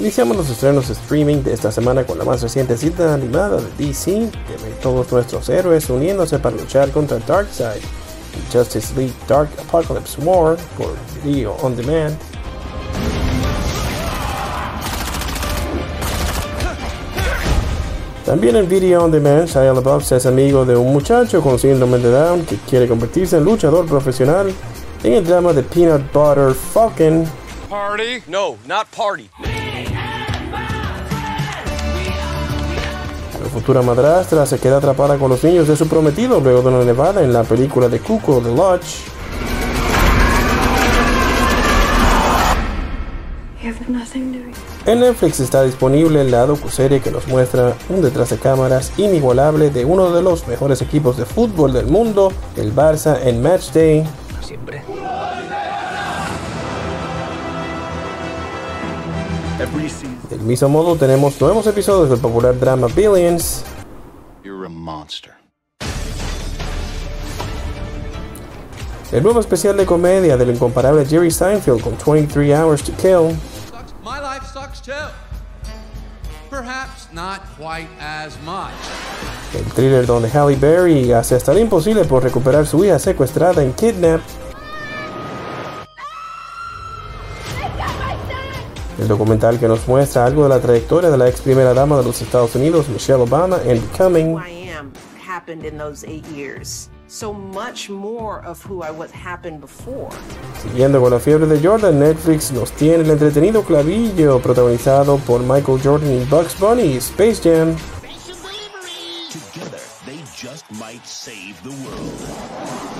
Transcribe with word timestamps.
Iniciamos 0.00 0.34
los 0.34 0.48
estrenos 0.48 0.88
streaming 0.88 1.42
de 1.42 1.52
esta 1.52 1.70
semana 1.70 2.04
con 2.04 2.16
la 2.16 2.24
más 2.24 2.40
reciente 2.40 2.74
cita 2.78 3.12
animada 3.12 3.60
de 3.60 3.86
DC, 3.86 4.30
que 4.46 4.64
ve 4.64 4.72
todos 4.82 5.12
nuestros 5.12 5.46
héroes 5.50 5.90
uniéndose 5.90 6.38
para 6.38 6.56
luchar 6.56 6.90
contra 6.90 7.18
Darkseid, 7.18 7.82
Justice 8.50 8.94
League 8.96 9.12
Dark 9.28 9.50
Apocalypse 9.60 10.18
War 10.22 10.56
por 10.78 10.94
Video 11.22 11.54
On 11.60 11.76
Demand. 11.76 12.16
También 18.24 18.56
en 18.56 18.66
Video 18.70 19.04
On 19.04 19.10
Demand, 19.10 19.46
Shia 19.46 19.74
LaBeouf 19.74 20.10
es 20.12 20.24
amigo 20.24 20.64
de 20.64 20.76
un 20.76 20.94
muchacho 20.94 21.42
con 21.42 21.58
síndrome 21.58 21.98
de 21.98 22.10
Down 22.10 22.46
que 22.46 22.56
quiere 22.56 22.88
convertirse 22.88 23.36
en 23.36 23.44
luchador 23.44 23.84
profesional 23.84 24.50
en 25.04 25.12
el 25.12 25.26
drama 25.26 25.52
de 25.52 25.62
Peanut 25.62 26.10
Butter 26.10 26.54
Falcon. 26.54 27.26
Party? 27.68 28.22
No, 28.26 28.56
not 28.66 28.86
party. 28.96 29.28
La 33.42 33.48
futura 33.48 33.80
madrastra 33.80 34.44
se 34.44 34.58
queda 34.58 34.76
atrapada 34.76 35.16
con 35.16 35.30
los 35.30 35.42
niños 35.42 35.66
de 35.66 35.76
su 35.76 35.88
prometido 35.88 36.40
luego 36.40 36.60
de 36.62 36.68
una 36.68 36.84
nevada 36.84 37.22
en 37.22 37.32
la 37.32 37.42
película 37.42 37.88
de 37.88 38.00
Cuco 38.00 38.40
The 38.40 38.54
Lodge. 38.54 39.20
En 44.86 45.00
Netflix 45.00 45.40
está 45.40 45.62
disponible 45.62 46.24
la 46.24 46.46
docuserie 46.46 47.00
que 47.00 47.10
nos 47.10 47.28
muestra 47.28 47.74
un 47.88 48.02
detrás 48.02 48.30
de 48.30 48.38
cámaras 48.38 48.92
inigualable 48.98 49.70
de 49.70 49.84
uno 49.84 50.10
de 50.12 50.22
los 50.22 50.46
mejores 50.46 50.82
equipos 50.82 51.16
de 51.16 51.24
fútbol 51.24 51.72
del 51.72 51.86
mundo, 51.86 52.32
el 52.56 52.74
Barça 52.74 53.18
en 53.22 53.42
Match 53.42 53.70
Day. 53.72 54.04
Siempre. 54.42 54.82
Del 60.30 60.40
mismo 60.40 60.70
modo 60.70 60.96
tenemos 60.96 61.38
nuevos 61.38 61.66
episodios 61.66 62.08
del 62.08 62.18
popular 62.18 62.58
drama 62.58 62.86
Billions, 62.86 63.62
You're 64.42 64.64
a 64.64 64.70
monster. 64.70 65.34
el 69.12 69.22
nuevo 69.22 69.38
especial 69.40 69.76
de 69.76 69.84
comedia 69.84 70.38
del 70.38 70.50
incomparable 70.50 71.04
Jerry 71.04 71.30
Seinfeld 71.30 71.82
con 71.82 71.94
23 71.98 72.54
Hours 72.58 72.82
to 72.84 72.92
Kill, 72.92 73.36
My 74.02 74.18
life 74.18 74.46
sucks 74.50 74.80
too. 74.80 74.92
Perhaps 76.48 77.08
not 77.12 77.40
quite 77.58 77.88
as 78.00 78.38
much. 78.42 78.72
el 79.54 79.64
thriller 79.74 80.06
donde 80.06 80.30
Halle 80.30 80.56
Berry 80.56 81.12
hace 81.12 81.34
hasta 81.34 81.52
lo 81.52 81.58
imposible 81.60 82.04
por 82.06 82.22
recuperar 82.22 82.66
su 82.66 82.82
hija 82.82 82.98
secuestrada 82.98 83.62
en 83.62 83.74
Kidnap, 83.74 84.22
el 89.00 89.08
documental 89.08 89.58
que 89.58 89.66
nos 89.66 89.88
muestra 89.88 90.26
algo 90.26 90.42
de 90.42 90.50
la 90.50 90.60
trayectoria 90.60 91.10
de 91.10 91.16
la 91.16 91.28
ex 91.28 91.40
primera 91.40 91.72
dama 91.72 91.96
de 91.96 92.04
los 92.04 92.20
Estados 92.20 92.54
Unidos, 92.54 92.88
Michelle 92.90 93.22
Obama, 93.22 93.58
en 93.64 93.80
Becoming, 93.80 94.34
who 94.34 94.38
I 94.38 94.68
am 94.76 94.92
happened 95.26 95.64
in 95.64 95.78
those 95.78 96.04
eight 96.06 96.26
years. 96.28 96.90
So 97.08 97.32
much 97.32 97.88
more 97.88 98.44
of 98.44 98.62
who 98.62 98.82
I 98.82 98.90
was 98.90 99.10
happened 99.10 99.60
before. 99.60 100.10
Siguiendo 100.62 101.00
con 101.00 101.10
la 101.12 101.18
fiebre 101.18 101.46
de 101.46 101.58
Jordan, 101.58 101.98
Netflix 101.98 102.52
nos 102.52 102.72
tiene 102.72 103.02
el 103.02 103.10
entretenido 103.10 103.62
clavillo 103.64 104.38
protagonizado 104.40 105.16
por 105.18 105.40
Michael 105.40 105.80
Jordan 105.82 106.12
y 106.12 106.24
Bugs 106.26 106.58
Bunny, 106.60 106.98
Space 106.98 107.40
Jam. 107.42 107.74
Together, 109.30 109.80
they 110.04 110.18
just 110.36 110.70
might 110.72 111.04
save 111.06 111.56
the 111.62 111.70
world. 111.70 112.99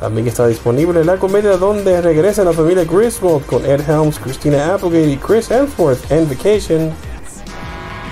También 0.00 0.26
está 0.28 0.46
disponible 0.46 1.04
la 1.04 1.18
comedia 1.18 1.58
donde 1.58 2.00
regresa 2.00 2.42
la 2.42 2.54
familia 2.54 2.84
Griswold 2.84 3.44
con 3.44 3.66
Ed 3.66 3.82
Helms, 3.86 4.18
Christina 4.18 4.72
Applegate 4.74 5.10
y 5.10 5.16
Chris 5.18 5.50
Hemsworth 5.50 6.10
en 6.10 6.26
Vacation. 6.26 6.88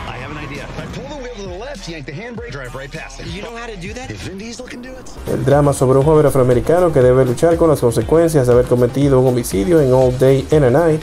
I 0.06 0.22
have 0.22 0.30
an 0.30 0.36
idea. 0.36 0.66
I 0.76 0.84
pull 0.94 1.08
the 1.08 1.22
wheel 1.22 1.34
to 1.34 1.48
the 1.48 1.58
left, 1.58 1.88
yank 1.88 2.04
the 2.04 2.12
handbrake, 2.12 2.52
drive 2.52 2.74
right 2.74 2.92
past 2.92 3.20
it. 3.20 3.26
You 3.28 3.40
know 3.40 3.56
how 3.56 3.66
to 3.66 3.76
do 3.80 3.94
that? 3.94 4.10
If 4.10 4.26
Vin 4.26 4.36
Diesel 4.36 4.66
can 4.66 4.82
do 4.82 4.90
it. 4.90 5.08
El 5.32 5.42
drama 5.46 5.72
sobre 5.72 5.98
un 5.98 6.04
joven 6.04 6.26
afroamericano 6.26 6.92
que 6.92 7.00
debe 7.00 7.24
luchar 7.24 7.56
con 7.56 7.70
las 7.70 7.80
consecuencias 7.80 8.46
de 8.46 8.52
haber 8.52 8.66
cometido 8.66 9.20
un 9.20 9.28
homicidio 9.28 9.80
en 9.80 9.90
All 9.90 10.18
Day 10.18 10.46
and 10.52 10.64
a 10.64 10.70
Night. 10.70 11.02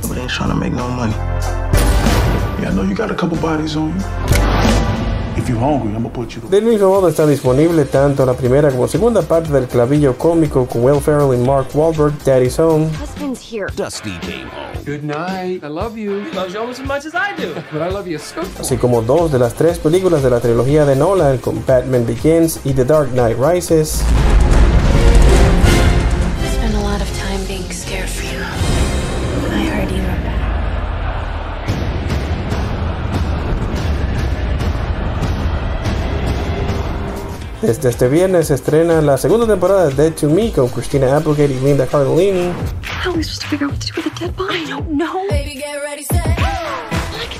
Del 5.45 6.63
mismo 6.63 6.89
modo 6.89 7.07
está 7.07 7.27
disponible 7.27 7.85
tanto 7.85 8.25
la 8.25 8.33
primera 8.33 8.71
como 8.71 8.87
segunda 8.87 9.21
parte 9.21 9.53
del 9.53 9.67
clavillo 9.67 10.17
cómico 10.17 10.65
con 10.65 10.83
Will 10.83 10.99
Ferrell 10.99 11.39
y 11.39 11.45
Mark 11.45 11.67
Wahlberg, 11.75 12.13
Daddy's 12.25 12.57
Home. 12.57 12.87
Husband's 12.99 13.41
here. 13.41 13.67
Dusty 13.75 14.17
came 14.21 14.47
home. 14.47 14.83
Good 14.85 15.03
night. 15.03 15.63
I 15.63 15.67
love 15.67 15.97
you. 15.97 16.21
He 16.21 16.31
loves 16.35 16.53
you 16.53 16.59
almost 16.59 16.79
as 16.79 16.87
much 16.87 17.05
as 17.05 17.13
I 17.13 17.35
do. 17.39 17.53
But 17.71 17.83
I 17.83 17.91
love 17.91 18.07
you 18.07 18.17
so 18.17 18.41
así 18.59 18.77
como 18.77 19.03
dos 19.03 19.31
de 19.31 19.37
las 19.37 19.53
tres 19.53 19.77
películas 19.77 20.23
de 20.23 20.31
la 20.31 20.39
trilogía 20.39 20.83
de 20.83 20.95
Nolan 20.95 21.37
con 21.37 21.63
Batman 21.65 22.07
Begins 22.07 22.59
y 22.63 22.73
The 22.73 22.85
Dark 22.85 23.11
Knight 23.11 23.37
Rises. 23.39 24.03
Desde 37.61 37.89
este 37.89 38.09
viernes 38.09 38.47
se 38.47 38.55
estrena 38.55 39.01
la 39.01 39.17
segunda 39.17 39.47
temporada 39.47 39.87
de 39.87 39.95
Dead 39.95 40.13
to 40.13 40.29
Me 40.29 40.51
con 40.51 40.67
Christina 40.69 41.15
Applegate 41.17 41.53
y 41.53 41.59
Linda 41.59 41.87
Cardellini. 41.87 42.51
How 43.03 43.11
are 43.11 43.17
we 43.17 43.23
supposed 43.23 43.41
to 43.41 43.47
figure 43.47 43.65
out 43.65 43.71
what 43.71 43.81
to 43.81 43.87
do 43.87 44.01
with 44.01 44.07
a 44.07 44.19
dead 44.19 44.35
body? 44.35 44.63
I 44.63 44.69
don't 44.69 44.89
know. 44.89 45.25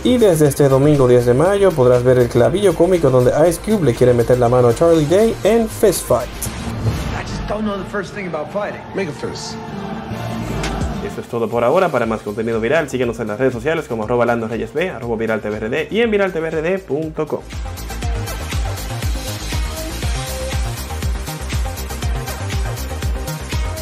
Y 0.05 0.19
desde 0.19 0.47
este 0.47 0.69
domingo 0.69 1.07
10 1.07 1.25
de 1.25 1.33
mayo 1.33 1.71
podrás 1.71 2.03
ver 2.03 2.19
el 2.19 2.29
clavillo 2.29 2.75
cómico 2.75 3.09
donde 3.09 3.31
Ice 3.49 3.59
Cube 3.59 3.83
le 3.85 3.95
quiere 3.95 4.13
meter 4.13 4.37
la 4.37 4.47
mano 4.47 4.67
a 4.67 4.75
Charlie 4.75 5.07
Day 5.07 5.35
en 5.43 5.67
Fist 5.67 6.05
Fight. 6.05 6.29
I 6.29 7.23
just 7.23 7.49
don't 7.49 7.63
know 7.63 7.75
the 7.75 7.89
first 7.89 8.13
thing 8.13 8.27
about 8.27 8.51
fighting. 8.51 8.81
Make 8.93 9.09
a 9.09 9.13
fist. 9.13 9.55
Eso 11.03 11.21
es 11.21 11.27
todo 11.27 11.49
por 11.49 11.63
ahora. 11.63 11.89
Para 11.89 12.05
más 12.05 12.21
contenido 12.21 12.61
viral, 12.61 12.87
síguenos 12.87 13.19
en 13.19 13.29
las 13.29 13.39
redes 13.39 13.53
sociales 13.53 13.87
como 13.87 14.03
arroba 14.03 14.25
Reyes 14.25 14.73
B, 14.73 14.91
arroba 14.91 15.15
viraltvrd 15.15 15.91
y 15.91 16.01
en 16.01 16.11
viraltvrd.com. 16.11 17.41